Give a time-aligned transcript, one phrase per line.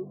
[0.00, 0.06] Is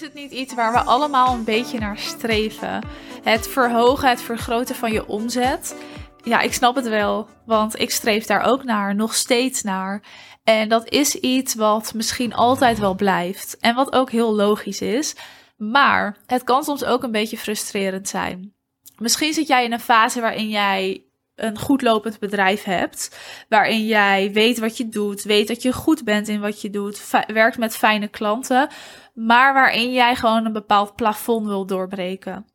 [0.00, 2.84] het niet iets waar we allemaal een beetje naar streven?
[3.22, 5.76] Het verhogen, het vergroten van je omzet.
[6.22, 10.02] Ja, ik snap het wel, want ik streef daar ook naar, nog steeds naar.
[10.44, 15.14] En dat is iets wat misschien altijd wel blijft en wat ook heel logisch is.
[15.56, 18.54] Maar het kan soms ook een beetje frustrerend zijn.
[18.96, 21.02] Misschien zit jij in een fase waarin jij
[21.34, 26.04] een goed lopend bedrijf hebt, waarin jij weet wat je doet, weet dat je goed
[26.04, 28.68] bent in wat je doet, werkt met fijne klanten,
[29.14, 32.46] maar waarin jij gewoon een bepaald plafond wil doorbreken.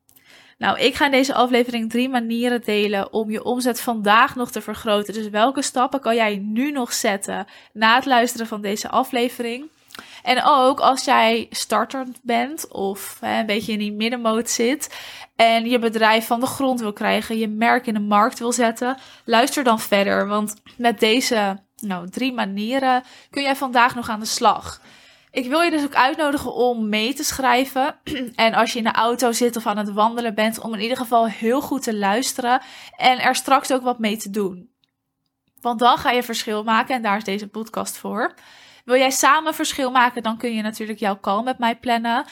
[0.63, 4.62] Nou, ik ga in deze aflevering drie manieren delen om je omzet vandaag nog te
[4.62, 5.13] vergroten.
[5.13, 9.66] Dus welke stappen kan jij nu nog zetten na het luisteren van deze aflevering?
[10.21, 14.95] En ook als jij starter bent of hè, een beetje in die middenmoot zit
[15.35, 18.98] en je bedrijf van de grond wil krijgen, je merk in de markt wil zetten,
[19.24, 20.27] luister dan verder.
[20.27, 24.82] Want met deze nou, drie manieren kun jij vandaag nog aan de slag.
[25.34, 27.95] Ik wil je dus ook uitnodigen om mee te schrijven.
[28.35, 30.98] En als je in de auto zit of aan het wandelen bent, om in ieder
[30.98, 32.62] geval heel goed te luisteren
[32.98, 34.70] en er straks ook wat mee te doen.
[35.62, 38.34] Want dan ga je verschil maken en daar is deze podcast voor.
[38.85, 42.25] Wil jij samen verschil maken, dan kun je natuurlijk jouw call met mij plannen.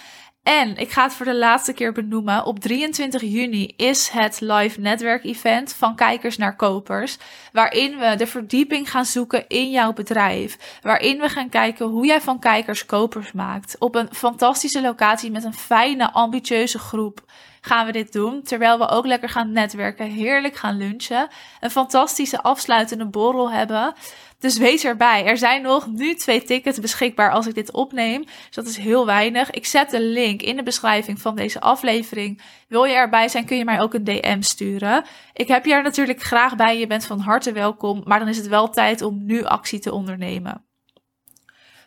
[0.44, 2.46] En ik ga het voor de laatste keer benoemen.
[2.46, 7.18] Op 23 juni is het live netwerkevent van kijkers naar kopers.
[7.52, 10.80] Waarin we de verdieping gaan zoeken in jouw bedrijf.
[10.82, 13.76] Waarin we gaan kijken hoe jij van kijkers kopers maakt.
[13.80, 17.24] Op een fantastische locatie met een fijne, ambitieuze groep
[17.62, 18.42] gaan we dit doen.
[18.44, 21.28] Terwijl we ook lekker gaan netwerken, heerlijk gaan lunchen.
[21.60, 23.94] Een fantastische afsluitende borrel hebben.
[24.40, 25.26] Dus wees erbij.
[25.26, 28.24] Er zijn nog nu twee tickets beschikbaar als ik dit opneem.
[28.24, 29.52] Dus dat is heel weinig.
[29.52, 32.42] Ik zet de link in de beschrijving van deze aflevering.
[32.68, 35.06] Wil je erbij zijn, kun je mij ook een DM sturen.
[35.34, 36.80] Ik heb je er natuurlijk graag bij.
[36.80, 38.02] Je bent van harte welkom.
[38.06, 40.66] Maar dan is het wel tijd om nu actie te ondernemen.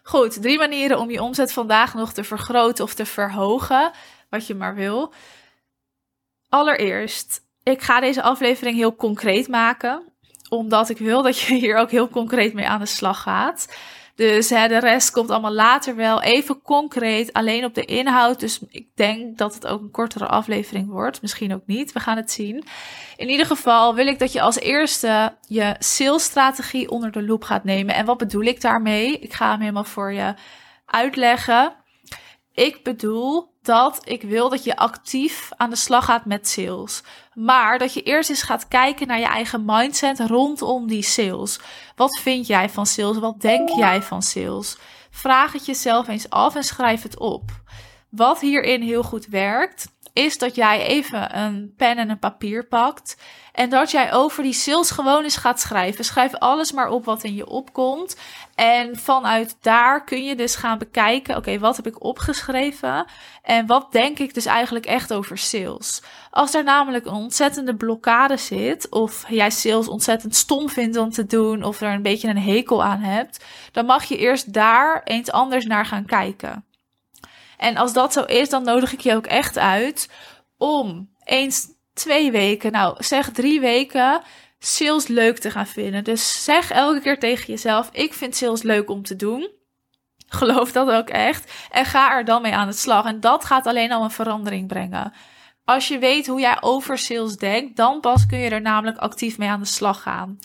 [0.03, 3.91] Goed, drie manieren om je omzet vandaag nog te vergroten of te verhogen.
[4.31, 5.13] Wat je maar wil.
[6.55, 10.13] Allereerst, ik ga deze aflevering heel concreet maken
[10.49, 13.77] omdat ik wil dat je hier ook heel concreet mee aan de slag gaat.
[14.15, 16.23] Dus hè, de rest komt allemaal later wel.
[16.23, 18.41] Even concreet, alleen op de inhoud.
[18.41, 21.23] Dus ik denk dat het ook een kortere aflevering wordt.
[21.23, 21.93] Misschien ook niet.
[21.93, 22.65] We gaan het zien.
[23.17, 27.65] In ieder geval wil ik dat je als eerste je salesstrategie onder de loep gaat
[27.65, 27.95] nemen.
[27.95, 29.19] En wat bedoel ik daarmee?
[29.19, 30.35] Ik ga hem helemaal voor je
[30.87, 31.75] uitleggen.
[32.53, 37.03] Ik bedoel dat ik wil dat je actief aan de slag gaat met sales.
[37.35, 41.61] Maar dat je eerst eens gaat kijken naar je eigen mindset rondom die sales.
[41.97, 43.19] Wat vind jij van sales?
[43.19, 44.77] Wat denk jij van sales?
[45.11, 47.51] Vraag het jezelf eens af en schrijf het op.
[48.09, 53.17] Wat hierin heel goed werkt, is dat jij even een pen en een papier pakt.
[53.55, 56.05] En dat jij over die sales gewoon eens gaat schrijven.
[56.05, 58.17] Schrijf alles maar op wat in je opkomt.
[58.55, 63.07] En vanuit daar kun je dus gaan bekijken: oké, wat heb ik opgeschreven?
[63.43, 66.03] En wat denk ik dus eigenlijk echt over sales?
[66.31, 71.27] Als er namelijk een ontzettende blokkade zit, of jij sales ontzettend stom vindt om te
[71.27, 75.31] doen, of er een beetje een hekel aan hebt, dan mag je eerst daar eens
[75.31, 76.65] anders naar gaan kijken.
[77.57, 80.11] En als dat zo is, dan nodig ik je ook echt uit
[80.59, 84.23] om eens twee weken, nou zeg drie weken,
[84.59, 86.05] sales leuk te gaan vinden.
[86.05, 89.51] Dus zeg elke keer tegen jezelf: ik vind sales leuk om te doen.
[90.29, 91.53] Geloof dat ook echt.
[91.71, 93.05] En ga er dan mee aan de slag.
[93.07, 95.13] En dat gaat alleen al een verandering brengen.
[95.65, 99.39] Als je weet hoe jij over sales denkt, dan pas kun je er namelijk actief
[99.39, 100.39] mee aan de slag gaan.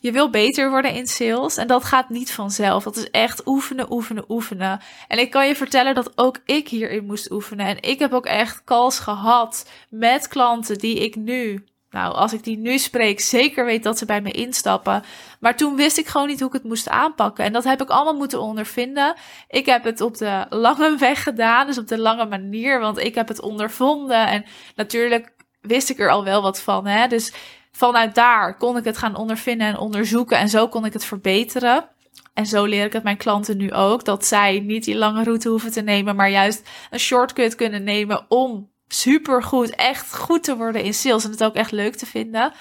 [0.00, 2.84] Je wil beter worden in sales en dat gaat niet vanzelf.
[2.84, 4.80] Dat is echt oefenen, oefenen, oefenen.
[5.08, 7.66] En ik kan je vertellen dat ook ik hierin moest oefenen.
[7.66, 12.44] En ik heb ook echt calls gehad met klanten die ik nu, nou, als ik
[12.44, 15.02] die nu spreek, zeker weet dat ze bij me instappen.
[15.40, 17.44] Maar toen wist ik gewoon niet hoe ik het moest aanpakken.
[17.44, 19.14] En dat heb ik allemaal moeten ondervinden.
[19.48, 23.14] Ik heb het op de lange weg gedaan, dus op de lange manier, want ik
[23.14, 24.26] heb het ondervonden.
[24.26, 24.44] En
[24.74, 26.86] natuurlijk wist ik er al wel wat van.
[26.86, 27.06] Hè?
[27.06, 27.32] Dus
[27.72, 31.88] vanuit daar kon ik het gaan ondervinden en onderzoeken en zo kon ik het verbeteren.
[32.34, 35.48] En zo leer ik het mijn klanten nu ook, dat zij niet die lange route
[35.48, 40.82] hoeven te nemen, maar juist een shortcut kunnen nemen om supergoed, echt goed te worden
[40.82, 42.52] in sales en het ook echt leuk te vinden.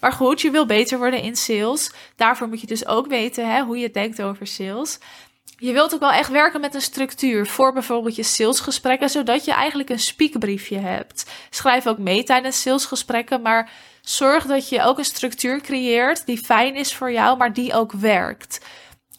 [0.00, 1.92] Maar goed, je wil beter worden in sales.
[2.16, 4.98] Daarvoor moet je dus ook weten hè, hoe je denkt over sales.
[5.56, 9.52] Je wilt ook wel echt werken met een structuur voor bijvoorbeeld je salesgesprekken, zodat je
[9.52, 11.30] eigenlijk een speakbriefje hebt.
[11.50, 13.70] Schrijf ook mee tijdens salesgesprekken, maar
[14.04, 17.92] zorg dat je ook een structuur creëert die fijn is voor jou, maar die ook
[17.92, 18.60] werkt.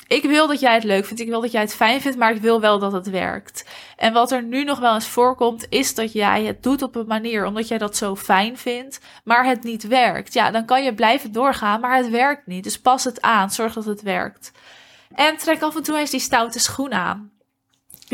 [0.07, 2.35] ik wil dat jij het leuk vindt, ik wil dat jij het fijn vindt, maar
[2.35, 3.65] ik wil wel dat het werkt.
[3.95, 7.07] En wat er nu nog wel eens voorkomt, is dat jij het doet op een
[7.07, 10.33] manier omdat jij dat zo fijn vindt, maar het niet werkt.
[10.33, 12.63] Ja, dan kan je blijven doorgaan, maar het werkt niet.
[12.63, 14.51] Dus pas het aan, zorg dat het werkt.
[15.15, 17.34] En trek af en toe eens die stoute schoen aan.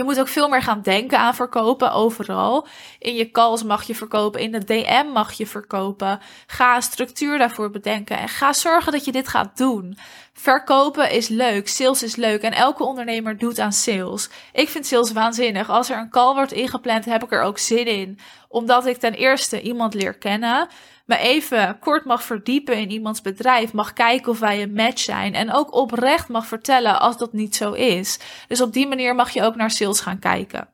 [0.02, 2.68] Je moet ook veel meer gaan denken aan verkopen overal.
[3.00, 6.20] In je calls mag je verkopen, in de DM mag je verkopen.
[6.48, 9.98] Ga een structuur daarvoor bedenken en ga zorgen dat je dit gaat doen.
[10.34, 14.30] Verkopen is leuk, sales is leuk en elke ondernemer doet aan sales.
[14.54, 15.70] Ik vind sales waanzinnig.
[15.70, 18.20] Als er een call wordt ingepland, heb ik er ook zin in.
[18.48, 20.68] Omdat ik ten eerste iemand leer kennen
[21.12, 25.34] me even kort mag verdiepen in iemands bedrijf, mag kijken of wij een match zijn
[25.34, 28.20] en ook oprecht mag vertellen als dat niet zo is.
[28.48, 30.68] Dus op die manier mag je ook naar sales gaan kijken.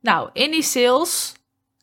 [0.00, 1.32] Nou, in die sales,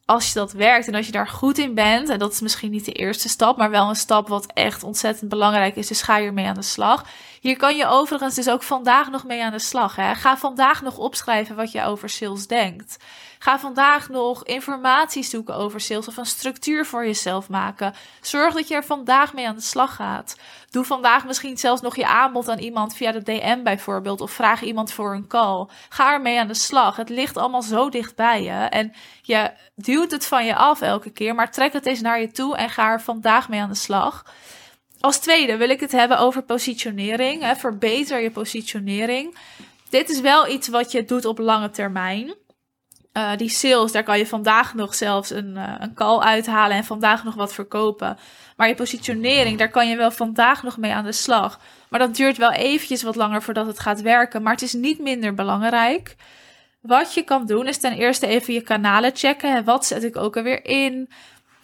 [0.06, 2.72] als je dat werkt en als je daar goed in bent, en dat is misschien
[2.72, 6.18] niet de eerste stap, maar wel een stap wat echt ontzettend belangrijk is, dus ga
[6.18, 7.06] je ermee aan de slag.
[7.46, 9.96] Hier kan je overigens dus ook vandaag nog mee aan de slag.
[9.96, 10.16] Hè?
[10.16, 12.98] Ga vandaag nog opschrijven wat je over sales denkt.
[13.40, 17.94] Ga vandaag nog informatie zoeken over sales of een structuur voor jezelf maken.
[18.22, 20.36] Zorg dat je er vandaag mee aan de slag gaat.
[20.70, 24.22] Doe vandaag misschien zelfs nog je aanbod aan iemand via de DM bijvoorbeeld.
[24.22, 25.68] Of vraag iemand voor een call.
[25.90, 26.96] Ga ermee aan de slag.
[26.96, 28.52] Het ligt allemaal zo dicht bij je.
[28.52, 31.36] En je duwt het van je af elke keer.
[31.36, 34.24] Maar trek het eens naar je toe en ga er vandaag mee aan de slag.
[35.06, 37.42] Als tweede wil ik het hebben over positionering.
[37.42, 37.56] Hè.
[37.56, 39.38] Verbeter je positionering.
[39.90, 42.36] Dit is wel iets wat je doet op lange termijn.
[43.14, 46.84] Uh, die sales, daar kan je vandaag nog zelfs een, uh, een call uithalen en
[46.84, 48.18] vandaag nog wat verkopen.
[48.58, 51.60] Maar je positionering, daar kan je wel vandaag nog mee aan de slag.
[51.90, 54.42] Maar dat duurt wel eventjes wat langer voordat het gaat werken.
[54.42, 56.16] Maar het is niet minder belangrijk.
[56.82, 59.64] Wat je kan doen is ten eerste even je kanalen checken.
[59.64, 61.10] Wat zet ik ook alweer in?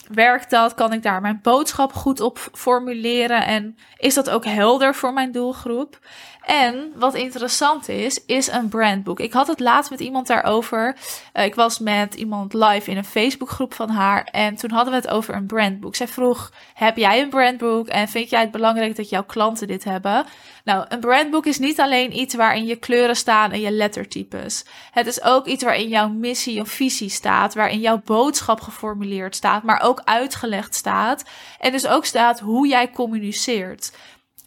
[0.10, 0.74] Werkt dat?
[0.74, 3.46] Kan ik daar mijn boodschap goed op formuleren?
[3.46, 6.00] En is dat ook helder voor mijn doelgroep?
[6.42, 9.20] En wat interessant is, is een brandboek.
[9.20, 10.96] Ik had het laatst met iemand daarover.
[11.34, 14.24] Uh, ik was met iemand live in een Facebookgroep van haar.
[14.24, 15.96] En toen hadden we het over een brandboek.
[15.96, 17.88] Zij vroeg: Heb jij een brandboek?
[17.88, 20.26] En vind jij het belangrijk dat jouw klanten dit hebben?
[20.64, 24.66] Nou, een brandboek is niet alleen iets waarin je kleuren staan en je lettertypes.
[24.92, 29.64] Het is ook iets waarin jouw missie of visie staat, waarin jouw boodschap geformuleerd staat,
[29.64, 31.24] maar ook uitgelegd staat.
[31.60, 33.92] En dus ook staat hoe jij communiceert.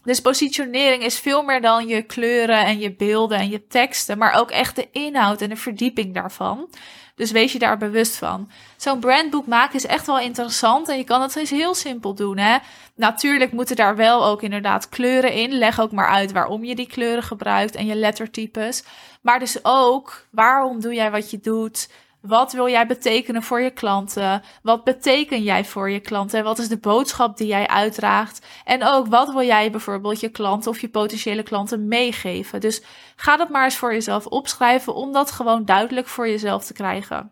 [0.05, 4.33] Dus positionering is veel meer dan je kleuren en je beelden en je teksten, maar
[4.33, 6.69] ook echt de inhoud en de verdieping daarvan.
[7.15, 8.49] Dus wees je daar bewust van.
[8.77, 12.37] Zo'n brandboek maken is echt wel interessant en je kan het eens heel simpel doen.
[12.37, 12.57] Hè?
[12.95, 15.51] Natuurlijk moeten daar wel ook inderdaad kleuren in.
[15.51, 18.83] Leg ook maar uit waarom je die kleuren gebruikt en je lettertypes.
[19.21, 21.89] Maar dus ook waarom doe jij wat je doet?
[22.27, 24.41] Wat wil jij betekenen voor je klanten?
[24.61, 26.43] Wat beteken jij voor je klanten?
[26.43, 28.45] Wat is de boodschap die jij uitdraagt?
[28.63, 32.61] En ook wat wil jij bijvoorbeeld je klanten of je potentiële klanten meegeven?
[32.61, 32.81] Dus
[33.15, 37.31] ga dat maar eens voor jezelf opschrijven om dat gewoon duidelijk voor jezelf te krijgen.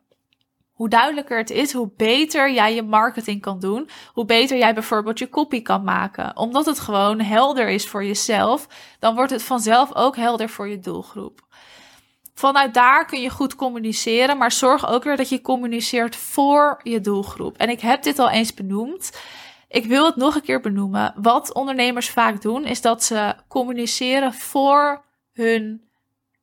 [0.74, 3.90] Hoe duidelijker het is, hoe beter jij je marketing kan doen.
[4.14, 6.38] Hoe beter jij bijvoorbeeld je copy kan maken.
[6.38, 8.68] Omdat het gewoon helder is voor jezelf,
[9.00, 11.43] dan wordt het vanzelf ook helder voor je doelgroep.
[12.34, 17.02] Vanuit daar kun je goed communiceren, maar zorg ook weer dat je communiceert voor je
[17.02, 17.58] doelgroep.
[17.58, 19.12] En ik heb dit al eens benoemd.
[19.68, 21.14] Ik wil het nog een keer benoemen.
[21.16, 25.04] Wat ondernemers vaak doen, is dat ze communiceren voor
[25.34, 25.82] hun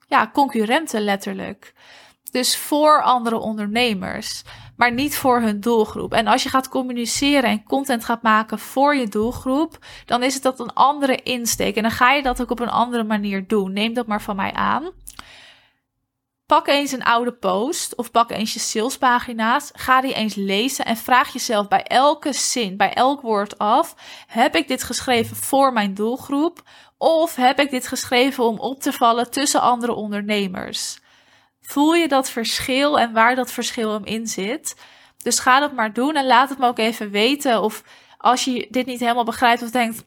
[0.08, 1.75] ja, concurrenten letterlijk.
[2.31, 4.42] Dus voor andere ondernemers,
[4.76, 6.12] maar niet voor hun doelgroep.
[6.12, 10.42] En als je gaat communiceren en content gaat maken voor je doelgroep, dan is het
[10.42, 11.76] dat een andere insteek.
[11.76, 13.73] En dan ga je dat ook op een andere manier doen.
[13.73, 14.90] Neem dat maar van mij aan.
[16.50, 19.71] Pak eens een oude post of pak eens je salespagina's.
[19.73, 23.95] Ga die eens lezen en vraag jezelf bij elke zin, bij elk woord af:
[24.26, 26.62] heb ik dit geschreven voor mijn doelgroep
[26.99, 30.99] of heb ik dit geschreven om op te vallen tussen andere ondernemers?
[31.61, 34.76] Voel je dat verschil en waar dat verschil hem in zit?
[35.23, 37.62] Dus ga dat maar doen en laat het me ook even weten.
[37.62, 37.83] Of
[38.19, 40.04] als je dit niet helemaal begrijpt of denkt: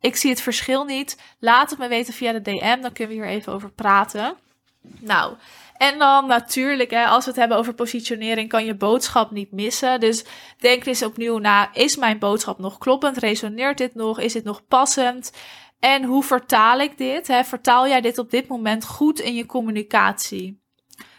[0.00, 2.80] ik zie het verschil niet, laat het me weten via de DM.
[2.80, 4.36] Dan kunnen we hier even over praten.
[5.00, 5.36] Nou,
[5.78, 10.00] en dan natuurlijk, hè, als we het hebben over positionering, kan je boodschap niet missen.
[10.00, 10.24] Dus
[10.58, 13.16] denk eens opnieuw na: is mijn boodschap nog kloppend?
[13.16, 14.20] Resoneert dit nog?
[14.20, 15.32] Is dit nog passend?
[15.80, 17.26] En hoe vertaal ik dit?
[17.26, 17.44] Hè?
[17.44, 20.64] Vertaal jij dit op dit moment goed in je communicatie?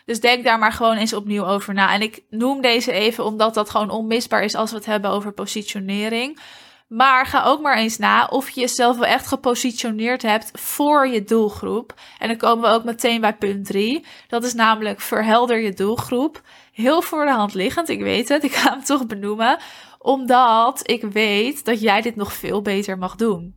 [0.06, 1.94] Dus denk daar maar gewoon eens opnieuw over na.
[1.94, 5.32] En ik noem deze even omdat dat gewoon onmisbaar is als we het hebben over
[5.32, 6.40] positionering.
[6.88, 11.24] Maar ga ook maar eens na of je jezelf wel echt gepositioneerd hebt voor je
[11.24, 11.94] doelgroep.
[12.20, 14.06] En dan komen we ook meteen bij punt 3.
[14.28, 16.42] Dat is namelijk verhelder je doelgroep.
[16.72, 19.60] Heel voor de hand liggend, ik weet het, ik ga hem toch benoemen.
[20.00, 23.56] Omdat ik weet dat jij dit nog veel beter mag doen.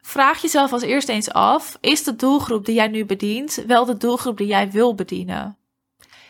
[0.00, 3.96] vraag jezelf als eerst eens af: is de doelgroep die jij nu bedient wel de
[3.96, 5.56] doelgroep die jij wil bedienen?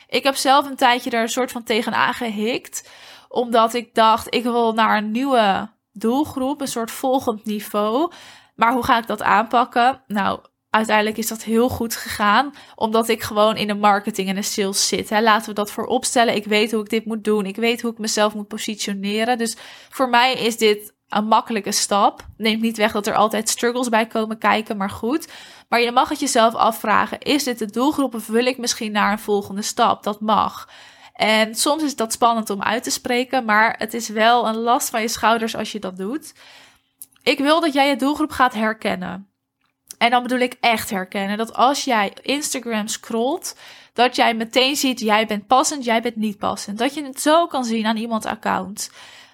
[0.08, 2.90] Ik heb zelf een tijdje daar een soort van tegenaan gehikt,
[3.28, 8.12] omdat ik dacht: ik wil naar een nieuwe doelgroep, een soort volgend niveau.
[8.54, 10.02] Maar hoe ga ik dat aanpakken?
[10.06, 14.42] Nou, uiteindelijk is dat heel goed gegaan, omdat ik gewoon in de marketing en de
[14.42, 15.10] sales zit.
[15.10, 16.34] Laten we dat voor opstellen.
[16.34, 17.46] Ik weet hoe ik dit moet doen.
[17.46, 19.38] Ik weet hoe ik mezelf moet positioneren.
[19.38, 19.56] Dus
[19.88, 22.26] voor mij is dit een makkelijke stap.
[22.36, 25.28] Neemt niet weg dat er altijd struggles bij komen kijken, maar goed.
[25.68, 29.12] Maar je mag het jezelf afvragen: is dit de doelgroep of wil ik misschien naar
[29.12, 30.02] een volgende stap?
[30.02, 30.68] Dat mag.
[31.22, 34.90] En soms is dat spannend om uit te spreken, maar het is wel een last
[34.90, 36.34] van je schouders als je dat doet.
[37.22, 39.28] Ik wil dat jij je doelgroep gaat herkennen.
[39.98, 41.38] En dan bedoel ik echt herkennen.
[41.38, 43.56] Dat als jij Instagram scrolt,
[43.92, 46.78] dat jij meteen ziet, jij bent passend, jij bent niet passend.
[46.78, 48.90] Dat je het zo kan zien aan iemands account.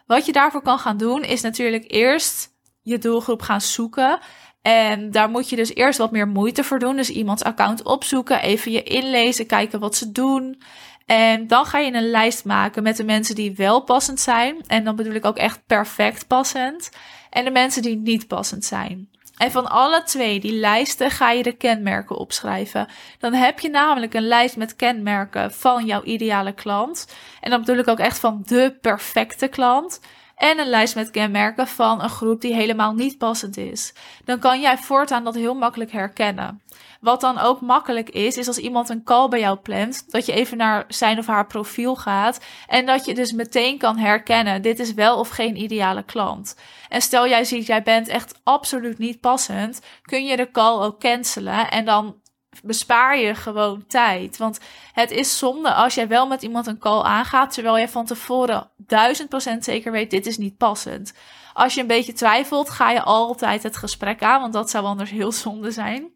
[0.07, 2.49] Wat je daarvoor kan gaan doen, is natuurlijk eerst
[2.83, 4.19] je doelgroep gaan zoeken.
[4.63, 6.97] En daar moet je dus eerst wat meer moeite voor doen.
[6.97, 10.63] Dus iemands account opzoeken, even je inlezen, kijken wat ze doen.
[11.09, 14.57] En dan ga je een lijst maken met de mensen die wel passend zijn.
[14.67, 16.91] En dan bedoel ik ook echt perfect passend.
[17.31, 19.09] En de mensen die niet passend zijn.
[19.37, 22.89] En van alle twee die lijsten ga je de kenmerken opschrijven.
[23.19, 27.09] Dan heb je namelijk een lijst met kenmerken van jouw ideale klant.
[27.41, 30.01] En dan bedoel ik ook echt van de perfecte klant.
[30.39, 33.93] En een lijst met kenmerken van een groep die helemaal niet passend is.
[34.25, 36.63] Dan kan jij voortaan dat heel makkelijk herkennen.
[37.01, 40.33] Wat dan ook makkelijk is, is als iemand een call bij jou plant, dat je
[40.33, 44.79] even naar zijn of haar profiel gaat en dat je dus meteen kan herkennen, dit
[44.79, 46.57] is wel of geen ideale klant.
[46.89, 51.01] En stel jij ziet, jij bent echt absoluut niet passend, kun je de call ook
[51.01, 52.17] cancelen en dan
[52.63, 54.37] bespaar je gewoon tijd.
[54.37, 54.61] Want
[54.93, 58.71] het is zonde als jij wel met iemand een call aangaat, terwijl je van tevoren
[58.77, 61.13] duizend procent zeker weet, dit is niet passend.
[61.53, 65.11] Als je een beetje twijfelt, ga je altijd het gesprek aan, want dat zou anders
[65.11, 66.13] heel zonde zijn.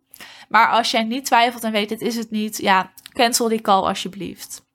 [0.48, 3.82] Maar als jij niet twijfelt en weet, dit is het niet, ja, cancel die call
[3.82, 4.70] alsjeblieft.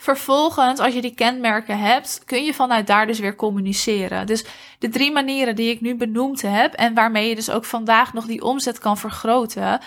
[0.00, 4.26] Vervolgens, als je die kenmerken hebt, kun je vanuit daar dus weer communiceren.
[4.26, 4.44] Dus
[4.78, 8.26] de drie manieren die ik nu benoemd heb en waarmee je dus ook vandaag nog
[8.26, 9.80] die omzet kan vergroten,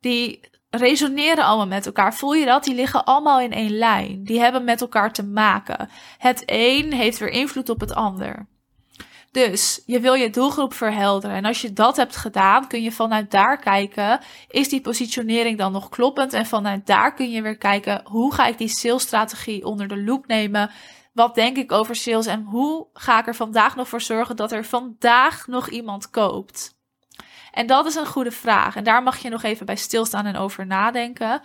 [0.00, 0.40] die
[0.70, 2.14] resoneren allemaal met elkaar.
[2.14, 2.64] Voel je dat?
[2.64, 4.24] Die liggen allemaal in één lijn.
[4.24, 5.88] Die hebben met elkaar te maken.
[6.18, 8.46] Het een heeft weer invloed op het ander.
[9.32, 11.36] Dus je wil je doelgroep verhelderen.
[11.36, 15.72] En als je dat hebt gedaan, kun je vanuit daar kijken: is die positionering dan
[15.72, 16.32] nog kloppend?
[16.32, 20.26] En vanuit daar kun je weer kijken: hoe ga ik die salesstrategie onder de loep
[20.26, 20.70] nemen?
[21.12, 24.52] Wat denk ik over sales en hoe ga ik er vandaag nog voor zorgen dat
[24.52, 26.74] er vandaag nog iemand koopt?
[27.52, 28.76] En dat is een goede vraag.
[28.76, 31.42] En daar mag je nog even bij stilstaan en over nadenken.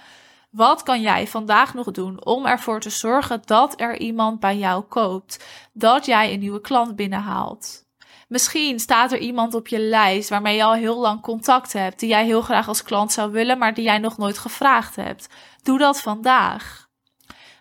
[0.50, 4.84] Wat kan jij vandaag nog doen om ervoor te zorgen dat er iemand bij jou
[4.84, 5.46] koopt?
[5.74, 7.86] Dat jij een nieuwe klant binnenhaalt?
[8.28, 12.10] Misschien staat er iemand op je lijst waarmee je al heel lang contact hebt, die
[12.10, 15.30] jij heel graag als klant zou willen, maar die jij nog nooit gevraagd hebt.
[15.64, 16.88] Doe dat vandaag.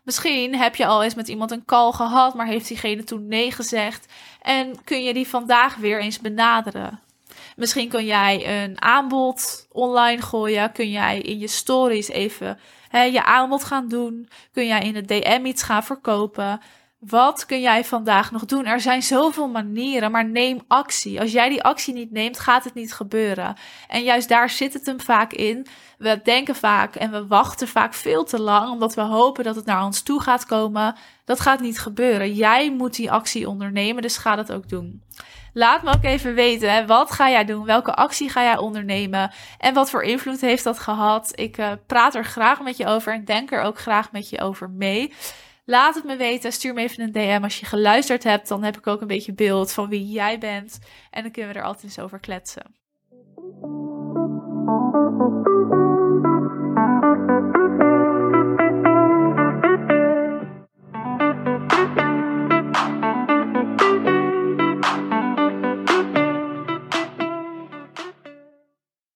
[0.02, 3.52] Misschien heb je al eens met iemand een call gehad, maar heeft diegene toen nee
[3.52, 4.12] gezegd
[4.42, 7.00] en kun je die vandaag weer eens benaderen.
[7.56, 10.72] Misschien kun jij een aanbod online gooien.
[10.72, 12.58] Kun jij in je stories even
[12.88, 14.28] hè, je aanbod gaan doen.
[14.52, 16.60] Kun jij in de DM iets gaan verkopen.
[16.98, 18.66] Wat kun jij vandaag nog doen?
[18.66, 21.20] Er zijn zoveel manieren, maar neem actie.
[21.20, 23.56] Als jij die actie niet neemt, gaat het niet gebeuren.
[23.88, 25.66] En juist daar zit het hem vaak in.
[25.98, 29.64] We denken vaak en we wachten vaak veel te lang, omdat we hopen dat het
[29.64, 30.96] naar ons toe gaat komen.
[31.24, 32.34] Dat gaat niet gebeuren.
[32.34, 35.02] Jij moet die actie ondernemen, dus ga dat ook doen.
[35.56, 37.64] Laat me ook even weten, wat ga jij doen?
[37.64, 39.30] Welke actie ga jij ondernemen?
[39.58, 41.32] En wat voor invloed heeft dat gehad?
[41.34, 44.40] Ik uh, praat er graag met je over en denk er ook graag met je
[44.40, 45.12] over mee.
[45.64, 46.52] Laat het me weten.
[46.52, 48.48] Stuur me even een DM als je geluisterd hebt.
[48.48, 50.78] Dan heb ik ook een beetje beeld van wie jij bent.
[51.10, 52.74] En dan kunnen we er altijd eens over kletsen.